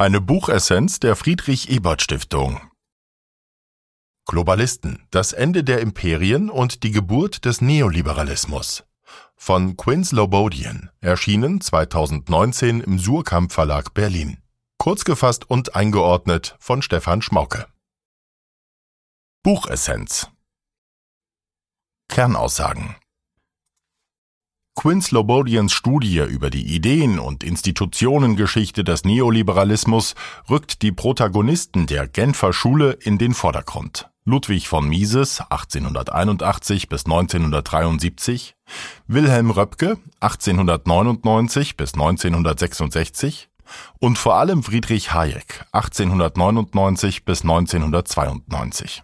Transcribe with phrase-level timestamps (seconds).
[0.00, 2.60] Eine Buchessenz der Friedrich Ebert Stiftung.
[4.26, 5.04] Globalisten.
[5.10, 8.84] Das Ende der Imperien und die Geburt des Neoliberalismus.
[9.34, 10.90] Von Quinn Slobodian.
[11.00, 14.38] Erschienen 2019 im Surkamp Verlag Berlin.
[14.78, 17.66] Kurz gefasst und eingeordnet von Stefan Schmauke.
[19.42, 20.30] Buchessenz.
[22.06, 22.94] Kernaussagen.
[24.78, 30.14] Quinn Slobodians Studie über die Ideen- und Institutionengeschichte des Neoliberalismus
[30.48, 34.08] rückt die Protagonisten der Genfer Schule in den Vordergrund.
[34.24, 38.54] Ludwig von Mises 1881 bis 1973,
[39.08, 43.48] Wilhelm Röpke 1899 bis 1966
[43.98, 49.02] und vor allem Friedrich Hayek 1899 bis 1992.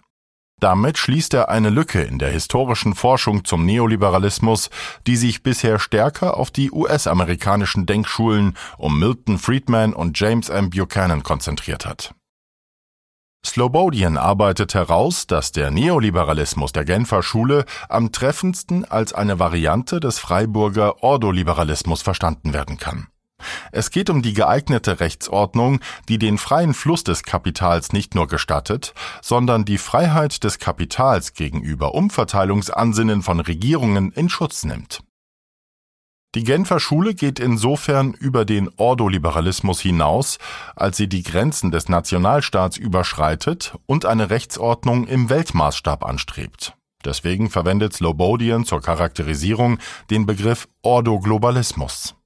[0.61, 4.71] Damit schließt er eine Lücke in der historischen Forschung zum Neoliberalismus,
[5.07, 10.71] die sich bisher stärker auf die US-amerikanischen Denkschulen um Milton Friedman und James M.
[10.71, 12.15] Buchanan konzentriert hat.
[13.45, 20.19] Slobodian arbeitet heraus, dass der Neoliberalismus der Genfer Schule am treffendsten als eine Variante des
[20.19, 23.09] Freiburger Ordoliberalismus verstanden werden kann.
[23.73, 28.95] Es geht um die geeignete Rechtsordnung, die den freien Fluss des Kapitals nicht nur gestattet,
[29.23, 35.01] sondern die Freiheit des Kapitals gegenüber Umverteilungsansinnen von Regierungen in Schutz nimmt.
[36.35, 40.39] Die Genfer Schule geht insofern über den Ordoliberalismus hinaus,
[40.75, 46.75] als sie die Grenzen des Nationalstaats überschreitet und eine Rechtsordnung im Weltmaßstab anstrebt.
[47.05, 49.79] Deswegen verwendet Slobodian zur Charakterisierung
[50.11, 52.17] den Begriff Ordoglobalismus.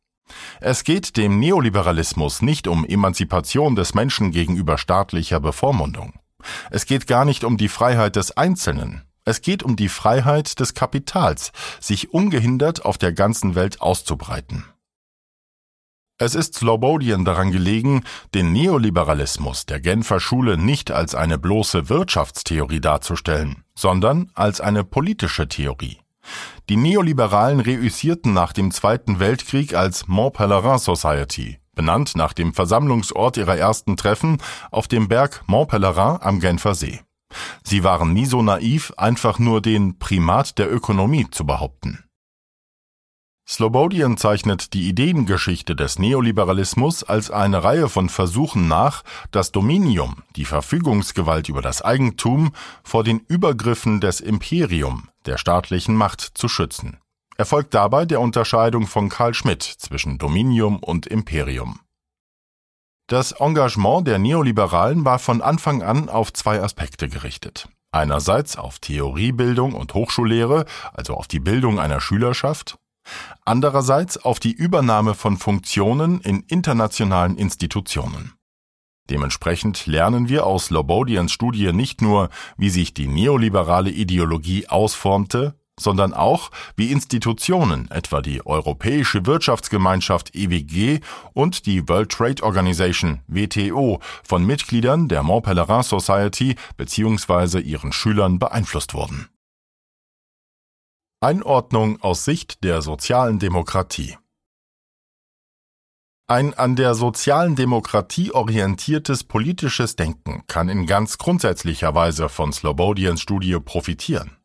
[0.61, 6.15] Es geht dem Neoliberalismus nicht um Emanzipation des Menschen gegenüber staatlicher Bevormundung.
[6.71, 9.03] Es geht gar nicht um die Freiheit des Einzelnen.
[9.25, 14.65] Es geht um die Freiheit des Kapitals, sich ungehindert auf der ganzen Welt auszubreiten.
[16.21, 18.03] Es ist Slobodian daran gelegen,
[18.35, 25.47] den Neoliberalismus der Genfer Schule nicht als eine bloße Wirtschaftstheorie darzustellen, sondern als eine politische
[25.47, 25.99] Theorie.
[26.69, 33.37] Die Neoliberalen reüssierten nach dem Zweiten Weltkrieg als Mont Pelerin Society, benannt nach dem Versammlungsort
[33.37, 34.39] ihrer ersten Treffen
[34.71, 37.01] auf dem Berg Mont Pelerin am Genfer See.
[37.63, 42.08] Sie waren nie so naiv, einfach nur den Primat der Ökonomie zu behaupten.
[43.51, 50.45] Slobodian zeichnet die Ideengeschichte des Neoliberalismus als eine Reihe von Versuchen nach, das Dominium, die
[50.45, 52.53] Verfügungsgewalt über das Eigentum,
[52.85, 56.99] vor den Übergriffen des Imperium, der staatlichen Macht, zu schützen.
[57.39, 61.81] Er folgt dabei der Unterscheidung von Karl Schmidt zwischen Dominium und Imperium.
[63.07, 67.67] Das Engagement der Neoliberalen war von Anfang an auf zwei Aspekte gerichtet.
[67.93, 72.77] Einerseits auf Theoriebildung und Hochschullehre, also auf die Bildung einer Schülerschaft,
[73.45, 78.35] andererseits auf die Übernahme von Funktionen in internationalen Institutionen.
[79.11, 86.13] Dementsprechend lernen wir aus Lobodians Studie nicht nur, wie sich die neoliberale Ideologie ausformte, sondern
[86.13, 91.01] auch, wie Institutionen, etwa die Europäische Wirtschaftsgemeinschaft EWG
[91.33, 97.61] und die World Trade Organization WTO, von Mitgliedern der Mont Pelerin Society bzw.
[97.61, 99.29] ihren Schülern beeinflusst wurden.
[101.21, 104.17] Einordnung aus Sicht der sozialen Demokratie
[106.31, 113.23] ein an der sozialen Demokratie orientiertes politisches Denken kann in ganz grundsätzlicher Weise von Slobodians
[113.23, 114.37] Studie profitieren.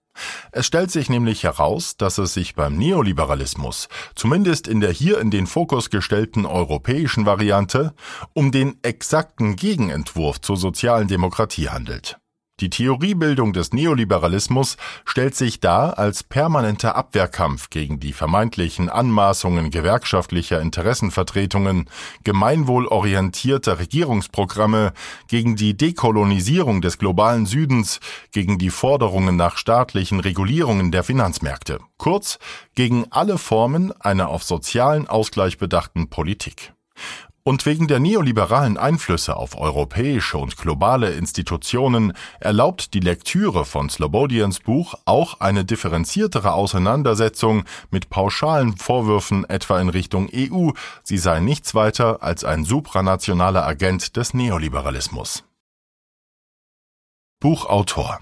[0.54, 5.30] Es stellt sich nämlich heraus, dass es sich beim Neoliberalismus, zumindest in der hier in
[5.30, 7.94] den Fokus gestellten europäischen Variante,
[8.32, 12.18] um den exakten Gegenentwurf zur sozialen Demokratie handelt.
[12.64, 20.62] Die Theoriebildung des Neoliberalismus stellt sich dar als permanenter Abwehrkampf gegen die vermeintlichen Anmaßungen gewerkschaftlicher
[20.62, 21.90] Interessenvertretungen,
[22.24, 24.94] gemeinwohlorientierter Regierungsprogramme,
[25.28, 28.00] gegen die Dekolonisierung des globalen Südens,
[28.32, 32.40] gegen die Forderungen nach staatlichen Regulierungen der Finanzmärkte, kurz
[32.76, 36.72] gegen alle Formen einer auf sozialen Ausgleich bedachten Politik.
[37.46, 44.62] Und wegen der neoliberalen Einflüsse auf europäische und globale Institutionen erlaubt die Lektüre von Slobodians
[44.62, 50.72] Buch auch eine differenziertere Auseinandersetzung mit pauschalen Vorwürfen etwa in Richtung EU,
[51.04, 55.44] sie sei nichts weiter als ein supranationaler Agent des Neoliberalismus.
[57.42, 58.22] Buchautor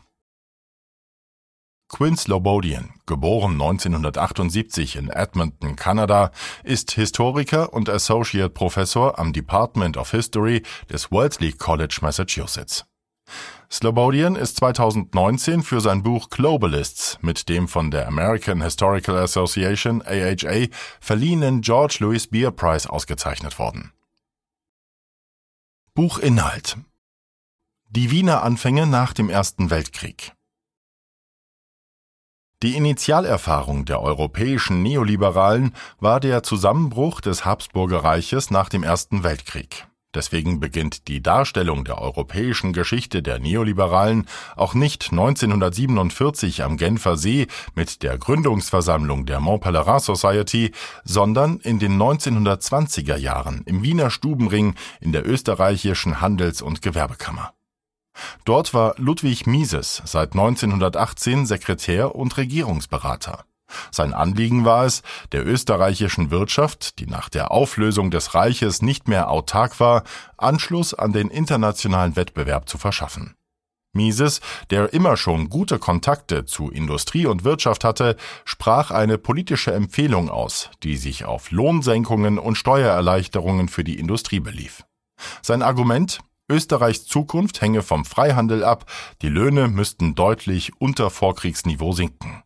[1.92, 6.32] Quinn Slobodian, geboren 1978 in Edmonton, Kanada,
[6.64, 12.86] ist Historiker und Associate Professor am Department of History des Wellesley College, Massachusetts.
[13.70, 20.68] Slobodian ist 2019 für sein Buch Globalists mit dem von der American Historical Association AHA
[21.02, 23.92] verliehenen George Louis Beer Prize ausgezeichnet worden.
[25.94, 26.78] Buchinhalt
[27.90, 30.32] Die Wiener Anfänge nach dem Ersten Weltkrieg
[32.63, 39.88] Die Initialerfahrung der europäischen Neoliberalen war der Zusammenbruch des Habsburger Reiches nach dem Ersten Weltkrieg.
[40.13, 47.48] Deswegen beginnt die Darstellung der europäischen Geschichte der Neoliberalen auch nicht 1947 am Genfer See
[47.74, 50.72] mit der Gründungsversammlung der Mont Pelerin Society,
[51.04, 57.54] sondern in den 1920er Jahren im Wiener Stubenring in der österreichischen Handels- und Gewerbekammer.
[58.46, 63.46] Dort war Ludwig Mises seit 1918 Sekretär und Regierungsberater.
[63.92, 65.02] Sein Anliegen war es,
[65.32, 70.04] der österreichischen Wirtschaft, die nach der Auflösung des Reiches nicht mehr autark war,
[70.38, 73.36] Anschluss an den internationalen Wettbewerb zu verschaffen.
[73.94, 74.40] Mises,
[74.70, 78.16] der immer schon gute Kontakte zu Industrie und Wirtschaft hatte,
[78.46, 84.86] sprach eine politische Empfehlung aus, die sich auf Lohnsenkungen und Steuererleichterungen für die Industrie belief.
[85.42, 86.20] Sein Argument
[86.51, 88.86] Österreichs Zukunft hänge vom Freihandel ab,
[89.21, 92.44] die Löhne müssten deutlich unter Vorkriegsniveau sinken.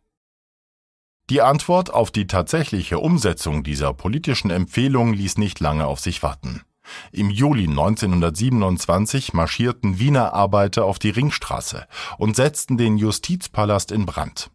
[1.28, 6.62] Die Antwort auf die tatsächliche Umsetzung dieser politischen Empfehlung ließ nicht lange auf sich warten.
[7.10, 14.52] Im Juli 1927 marschierten Wiener Arbeiter auf die Ringstraße und setzten den Justizpalast in Brand.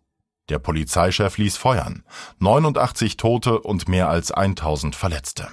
[0.47, 2.03] Der Polizeichef ließ feuern,
[2.39, 5.49] 89 Tote und mehr als 1000 Verletzte.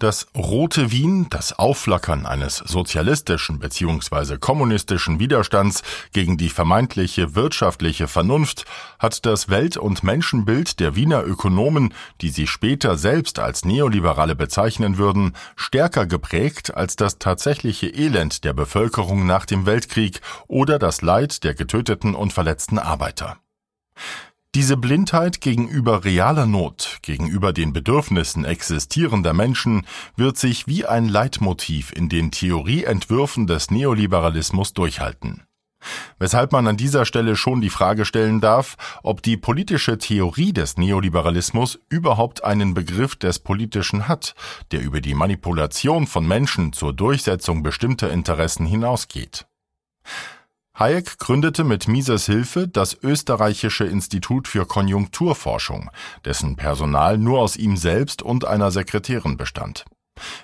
[0.00, 4.38] Das rote Wien, das Aufflackern eines sozialistischen bzw.
[4.38, 5.82] kommunistischen Widerstands
[6.14, 8.64] gegen die vermeintliche wirtschaftliche Vernunft,
[8.98, 11.92] hat das Welt- und Menschenbild der Wiener Ökonomen,
[12.22, 18.54] die sie später selbst als Neoliberale bezeichnen würden, stärker geprägt als das tatsächliche Elend der
[18.54, 23.36] Bevölkerung nach dem Weltkrieg oder das Leid der getöteten und verletzten Arbeiter.
[24.56, 29.86] Diese Blindheit gegenüber realer Not, gegenüber den Bedürfnissen existierender Menschen
[30.16, 35.44] wird sich wie ein Leitmotiv in den Theorieentwürfen des Neoliberalismus durchhalten.
[36.18, 40.76] Weshalb man an dieser Stelle schon die Frage stellen darf, ob die politische Theorie des
[40.76, 44.34] Neoliberalismus überhaupt einen Begriff des Politischen hat,
[44.72, 49.46] der über die Manipulation von Menschen zur Durchsetzung bestimmter Interessen hinausgeht.
[50.80, 55.90] Hayek gründete mit Mises Hilfe das Österreichische Institut für Konjunkturforschung,
[56.24, 59.84] dessen Personal nur aus ihm selbst und einer Sekretärin bestand.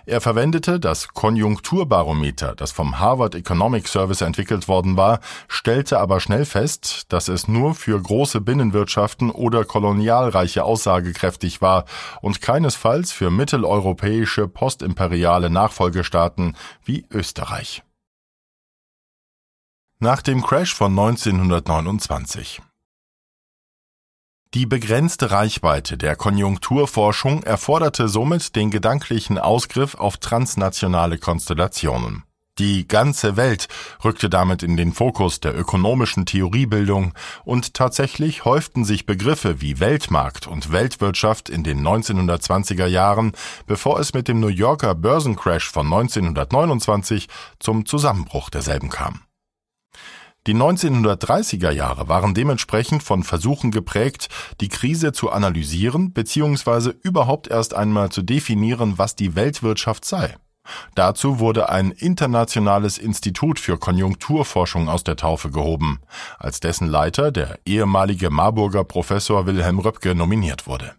[0.05, 6.44] Er verwendete das Konjunkturbarometer, das vom Harvard Economic Service entwickelt worden war, stellte aber schnell
[6.44, 11.87] fest, dass es nur für große Binnenwirtschaften oder Kolonialreiche aussagekräftig war
[12.21, 17.86] und keinesfalls für mitteleuropäische postimperiale Nachfolgestaaten wie Österreich
[19.98, 22.60] nach dem Crash von 1929.
[24.52, 32.25] Die begrenzte Reichweite der Konjunkturforschung erforderte somit den gedanklichen Ausgriff auf transnationale Konstellationen.
[32.58, 33.69] Die ganze Welt
[34.02, 37.12] rückte damit in den Fokus der ökonomischen Theoriebildung
[37.44, 43.32] und tatsächlich häuften sich Begriffe wie Weltmarkt und Weltwirtschaft in den 1920er Jahren,
[43.66, 47.28] bevor es mit dem New Yorker Börsencrash von 1929
[47.58, 49.25] zum Zusammenbruch derselben kam.
[50.46, 54.28] Die 1930er Jahre waren dementsprechend von Versuchen geprägt,
[54.60, 56.93] die Krise zu analysieren bzw.
[57.02, 60.36] überhaupt erst einmal zu definieren, was die Weltwirtschaft sei.
[60.94, 66.00] Dazu wurde ein internationales Institut für Konjunkturforschung aus der Taufe gehoben,
[66.38, 70.94] als dessen Leiter der ehemalige Marburger Professor Wilhelm Röpke nominiert wurde.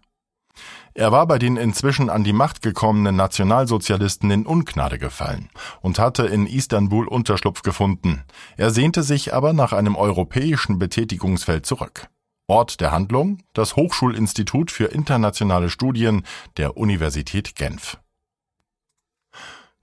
[0.98, 5.48] Er war bei den inzwischen an die Macht gekommenen Nationalsozialisten in Ungnade gefallen
[5.80, 8.24] und hatte in Istanbul Unterschlupf gefunden.
[8.56, 12.08] Er sehnte sich aber nach einem europäischen Betätigungsfeld zurück.
[12.48, 16.24] Ort der Handlung das Hochschulinstitut für internationale Studien
[16.56, 17.98] der Universität Genf.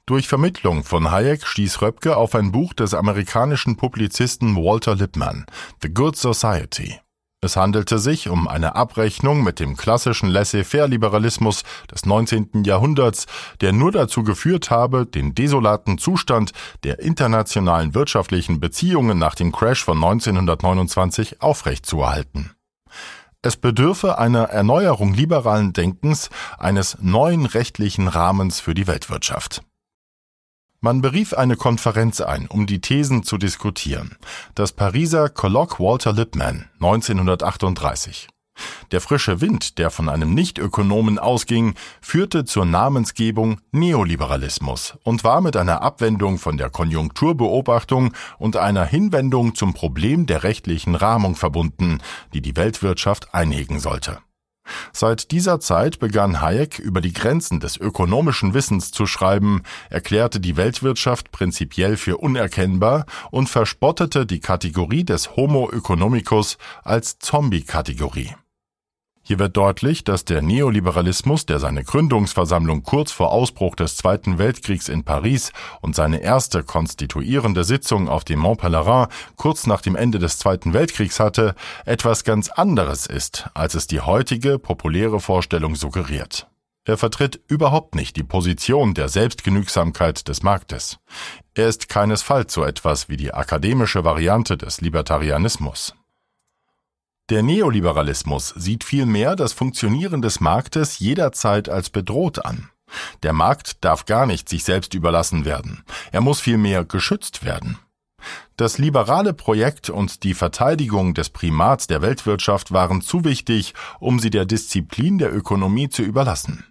[0.05, 5.45] Durch Vermittlung von Hayek stieß Röpke auf ein Buch des amerikanischen Publizisten Walter Lippmann,
[5.81, 7.00] The Good Society,
[7.46, 12.64] es handelte sich um eine Abrechnung mit dem klassischen Laissez-faire-Liberalismus des 19.
[12.66, 13.28] Jahrhunderts,
[13.62, 16.52] der nur dazu geführt habe, den desolaten Zustand
[16.84, 22.52] der internationalen wirtschaftlichen Beziehungen nach dem Crash von 1929 aufrechtzuerhalten.
[23.42, 29.62] Es bedürfe einer Erneuerung liberalen Denkens, eines neuen rechtlichen Rahmens für die Weltwirtschaft.
[30.86, 34.18] Man berief eine Konferenz ein, um die Thesen zu diskutieren.
[34.54, 38.27] Das Pariser Colloque Walter Lippmann 1938.
[38.92, 45.58] Der frische Wind, der von einem Nichtökonomen ausging, führte zur Namensgebung Neoliberalismus und war mit
[45.58, 51.98] einer Abwendung von der Konjunkturbeobachtung und einer Hinwendung zum Problem der rechtlichen Rahmung verbunden,
[52.36, 54.20] die die Weltwirtschaft einhegen sollte.
[54.93, 60.57] Seit dieser Zeit begann Hayek über die Grenzen des ökonomischen Wissens zu schreiben, erklärte die
[60.57, 68.36] Weltwirtschaft prinzipiell für unerkennbar und verspottete die Kategorie des Homo economicus als Zombie-Kategorie.
[69.27, 74.88] Hier wird deutlich, dass der Neoliberalismus, der seine Gründungsversammlung kurz vor Ausbruch des Zweiten Weltkriegs
[74.88, 75.51] in Paris
[75.82, 80.74] und seine erste konstituierende Sitzung auf dem Mont Pelerin kurz nach dem Ende des Zweiten
[80.74, 81.55] Weltkriegs hatte,
[81.86, 86.48] etwas ganz anderes ist, als es die heutige populäre Vorstellung suggeriert.
[86.84, 91.00] Er vertritt überhaupt nicht die Position der Selbstgenügsamkeit des Marktes.
[91.55, 95.96] Er ist keinesfalls so etwas wie die akademische Variante des Libertarianismus.
[97.32, 102.70] Der Neoliberalismus sieht vielmehr das Funktionieren des Marktes jederzeit als bedroht an.
[103.24, 105.84] Der Markt darf gar nicht sich selbst überlassen werden.
[106.12, 107.79] Er muss vielmehr geschützt werden.
[108.58, 114.29] Das liberale Projekt und die Verteidigung des Primats der Weltwirtschaft waren zu wichtig, um sie
[114.29, 116.63] der Disziplin der Ökonomie zu überlassen.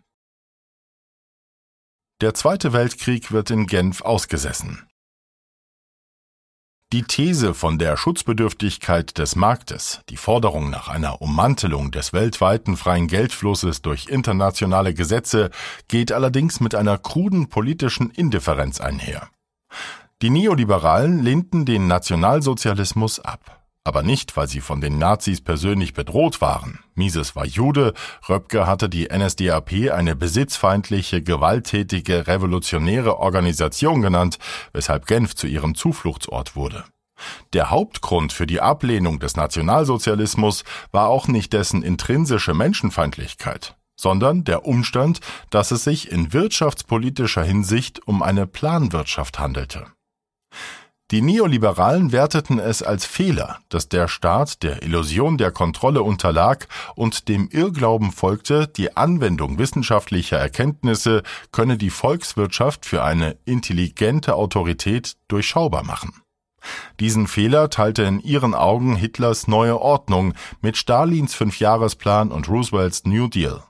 [2.21, 4.87] Der Zweite Weltkrieg wird in Genf ausgesessen.
[6.95, 13.09] Die These von der Schutzbedürftigkeit des Marktes, die Forderung nach einer Ummantelung des weltweiten freien
[13.09, 15.51] Geldflusses durch internationale Gesetze,
[15.89, 19.29] geht allerdings mit einer kruden politischen Indifferenz einher.
[20.23, 26.41] Die Neoliberalen lehnten den Nationalsozialismus ab aber nicht, weil sie von den Nazis persönlich bedroht
[26.41, 26.81] waren.
[26.95, 27.93] Mises war Jude,
[28.29, 34.39] Röpke hatte die NSDAP eine besitzfeindliche, gewalttätige, revolutionäre Organisation genannt,
[34.73, 36.85] weshalb Genf zu ihrem Zufluchtsort wurde.
[37.53, 44.67] Der Hauptgrund für die Ablehnung des Nationalsozialismus war auch nicht dessen intrinsische Menschenfeindlichkeit, sondern der
[44.67, 49.87] Umstand, dass es sich in wirtschaftspolitischer Hinsicht um eine Planwirtschaft handelte.
[51.15, 56.67] Die Neoliberalen werteten es als Fehler, dass der Staat der Illusion der Kontrolle unterlag
[56.97, 65.15] und dem Irrglauben folgte, die Anwendung wissenschaftlicher Erkenntnisse könne die Volkswirtschaft für eine intelligente Autorität
[65.29, 66.21] durchschaubar machen.
[66.99, 73.29] Diesen Fehler teilte in ihren Augen Hitlers neue Ordnung mit Stalins Fünfjahresplan und Roosevelts New
[73.29, 73.63] Deal.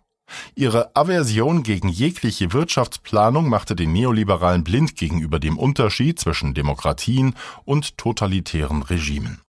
[0.55, 7.99] Ihre Aversion gegen jegliche Wirtschaftsplanung machte den Neoliberalen blind gegenüber dem Unterschied zwischen Demokratien und
[7.99, 9.41] totalitären Regimen.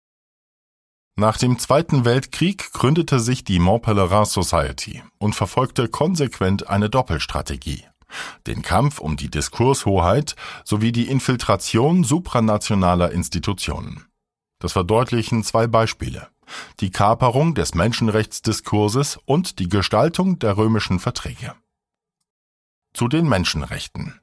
[1.17, 7.85] Nach dem Zweiten Weltkrieg gründete sich die Mont Pelerin Society und verfolgte konsequent eine Doppelstrategie.
[8.47, 14.07] Den Kampf um die Diskurshoheit sowie die Infiltration supranationaler Institutionen.
[14.61, 16.29] Das verdeutlichen zwei Beispiele
[16.81, 21.55] die Kaperung des Menschenrechtsdiskurses und die Gestaltung der römischen Verträge.
[22.93, 24.21] Zu den Menschenrechten.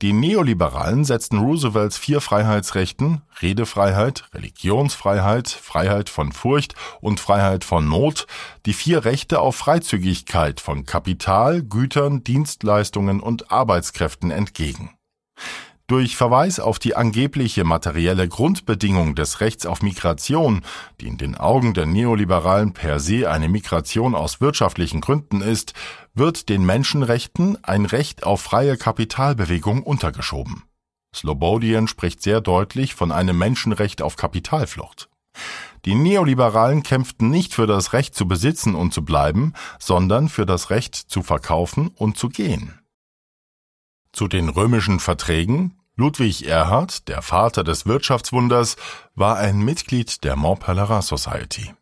[0.00, 8.26] Die Neoliberalen setzten Roosevelts vier Freiheitsrechten Redefreiheit, Religionsfreiheit, Freiheit von Furcht und Freiheit von Not
[8.64, 14.96] die vier Rechte auf Freizügigkeit von Kapital, Gütern, Dienstleistungen und Arbeitskräften entgegen.
[15.88, 20.62] Durch Verweis auf die angebliche materielle Grundbedingung des Rechts auf Migration,
[21.00, 25.74] die in den Augen der Neoliberalen per se eine Migration aus wirtschaftlichen Gründen ist,
[26.12, 30.64] wird den Menschenrechten ein Recht auf freie Kapitalbewegung untergeschoben.
[31.14, 35.08] Slobodian spricht sehr deutlich von einem Menschenrecht auf Kapitalflucht.
[35.84, 40.70] Die Neoliberalen kämpften nicht für das Recht zu besitzen und zu bleiben, sondern für das
[40.70, 42.80] Recht zu verkaufen und zu gehen.
[44.12, 48.76] Zu den römischen Verträgen Ludwig Erhard, der Vater des Wirtschaftswunders,
[49.14, 51.72] war ein Mitglied der Mont Pelerin Society.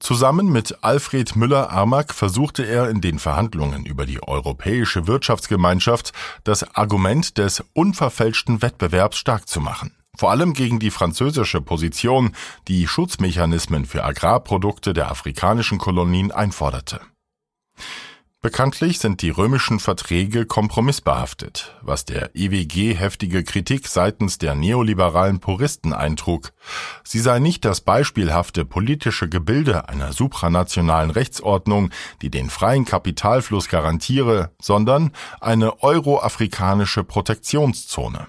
[0.00, 7.38] Zusammen mit Alfred Müller-Armack versuchte er in den Verhandlungen über die Europäische Wirtschaftsgemeinschaft das Argument
[7.38, 9.96] des unverfälschten Wettbewerbs stark zu machen.
[10.16, 12.34] Vor allem gegen die französische Position,
[12.66, 17.00] die Schutzmechanismen für Agrarprodukte der afrikanischen Kolonien einforderte.
[18.42, 25.92] Bekanntlich sind die römischen Verträge kompromissbehaftet, was der EWG heftige Kritik seitens der neoliberalen Puristen
[25.92, 26.52] eintrug.
[27.02, 31.90] Sie sei nicht das beispielhafte politische Gebilde einer supranationalen Rechtsordnung,
[32.22, 38.28] die den freien Kapitalfluss garantiere, sondern eine euroafrikanische Protektionszone.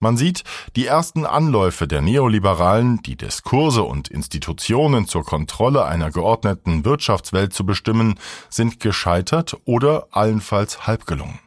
[0.00, 0.44] Man sieht,
[0.76, 7.66] die ersten Anläufe der Neoliberalen, die Diskurse und Institutionen zur Kontrolle einer geordneten Wirtschaftswelt zu
[7.66, 8.14] bestimmen,
[8.48, 11.40] sind gescheitert oder allenfalls halb gelungen.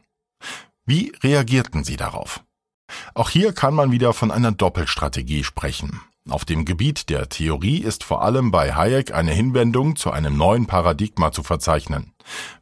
[0.86, 2.43] Wie reagierten sie darauf?
[3.13, 6.01] Auch hier kann man wieder von einer Doppelstrategie sprechen.
[6.30, 10.68] Auf dem Gebiet der Theorie ist vor allem bei Hayek eine Hinwendung zu einem neuen
[10.68, 12.13] Paradigma zu verzeichnen.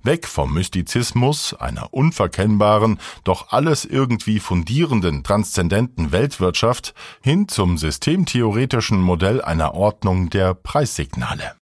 [0.02, 9.42] Weg vom Mystizismus, einer unverkennbaren, doch alles irgendwie fundierenden, transzendenten Weltwirtschaft hin zum systemtheoretischen Modell
[9.42, 11.56] einer Ordnung der Preissignale.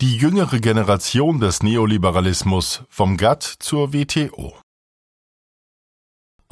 [0.00, 4.54] Die jüngere Generation des Neoliberalismus vom GATT zur WTO.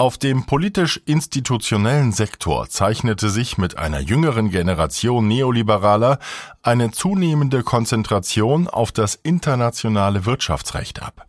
[0.01, 6.21] Auf dem politisch-institutionellen Sektor zeichnete sich mit einer jüngeren Generation Neoliberaler
[6.63, 11.27] eine zunehmende Konzentration auf das internationale Wirtschaftsrecht ab.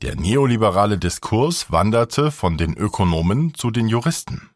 [0.00, 4.48] Der neoliberale Diskurs wanderte von den Ökonomen zu den Juristen.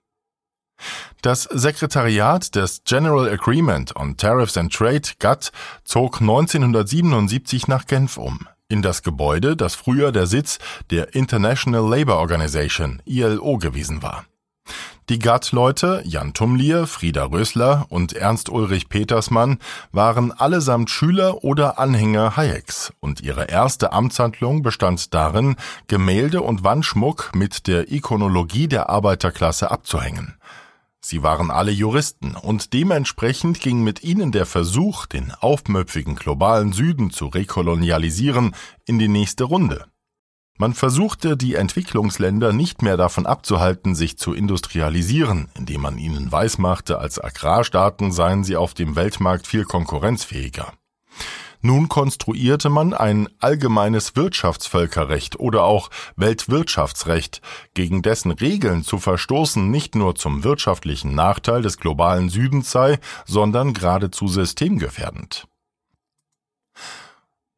[1.21, 5.52] Das Sekretariat des General Agreement on Tariffs and Trade GATT
[5.85, 10.58] zog 1977 nach Genf um, in das Gebäude, das früher der Sitz
[10.90, 14.24] der International Labour Organization ILO gewesen war.
[15.10, 19.58] Die GATT-Leute Jan Tumlier, Frieda Rösler und Ernst Ulrich Petersmann
[19.90, 27.32] waren allesamt Schüler oder Anhänger Hayeks und ihre erste Amtshandlung bestand darin, Gemälde und Wandschmuck
[27.34, 30.38] mit der Ikonologie der Arbeiterklasse abzuhängen.
[31.04, 37.11] Sie waren alle Juristen und dementsprechend ging mit ihnen der Versuch, den aufmüpfigen globalen Süden
[37.11, 38.54] zu rekolonialisieren,
[38.87, 39.87] in die nächste Runde.
[40.59, 46.99] Man versuchte, die Entwicklungsländer nicht mehr davon abzuhalten, sich zu industrialisieren, indem man ihnen weismachte,
[46.99, 50.73] als Agrarstaaten seien sie auf dem Weltmarkt viel konkurrenzfähiger.
[51.62, 57.40] Nun konstruierte man ein allgemeines Wirtschaftsvölkerrecht oder auch Weltwirtschaftsrecht,
[57.75, 63.75] gegen dessen Regeln zu verstoßen nicht nur zum wirtschaftlichen Nachteil des globalen Südens sei, sondern
[63.75, 65.47] geradezu systemgefährdend.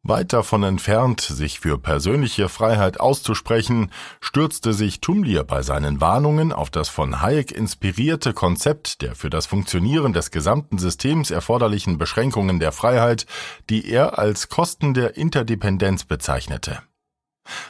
[0.06, 6.68] Weit davon entfernt, sich für persönliche Freiheit auszusprechen, stürzte sich Tumlier bei seinen Warnungen auf
[6.68, 12.72] das von Hayek inspirierte Konzept der für das Funktionieren des gesamten Systems erforderlichen Beschränkungen der
[12.72, 13.24] Freiheit,
[13.70, 16.82] die er als Kosten der Interdependenz bezeichnete.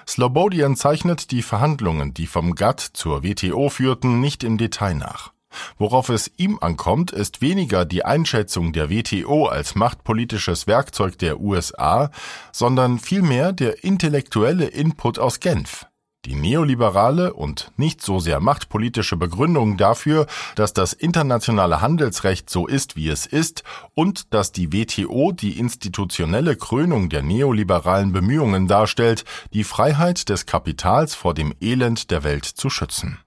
[0.05, 5.34] Slobodian zeichnet die Verhandlungen, die vom GATT zur WTO führten, nicht im Detail nach.
[5.78, 12.11] Worauf es ihm ankommt, ist weniger die Einschätzung der WTO als machtpolitisches Werkzeug der USA,
[12.52, 15.87] sondern vielmehr der intellektuelle Input aus Genf.
[16.25, 22.96] Die neoliberale und nicht so sehr machtpolitische Begründung dafür, dass das internationale Handelsrecht so ist,
[22.96, 23.62] wie es ist,
[23.94, 31.14] und dass die WTO die institutionelle Krönung der neoliberalen Bemühungen darstellt, die Freiheit des Kapitals
[31.14, 33.18] vor dem Elend der Welt zu schützen.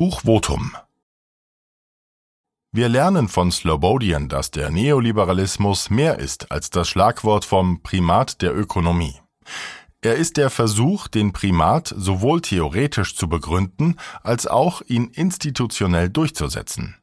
[0.00, 0.72] Buchvotum
[2.72, 8.56] Wir lernen von Slobodian, dass der Neoliberalismus mehr ist als das Schlagwort vom Primat der
[8.56, 9.20] Ökonomie.
[10.00, 16.96] Er ist der Versuch, den Primat sowohl theoretisch zu begründen, als auch ihn institutionell durchzusetzen.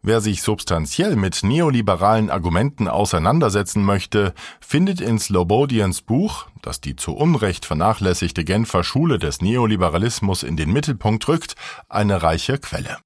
[0.00, 7.14] Wer sich substanziell mit neoliberalen Argumenten auseinandersetzen möchte, findet in Slobodians Buch, das die zu
[7.14, 11.54] Unrecht vernachlässigte Genfer Schule des Neoliberalismus in den Mittelpunkt rückt,
[11.88, 12.98] eine reiche Quelle.